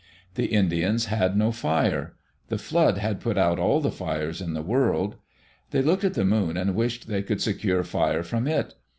[0.33, 2.15] The Indians had no fire.
[2.47, 5.15] The flood had put out all the fires in the world.
[5.69, 8.73] They looked at the moon and wished they could secure fire from it.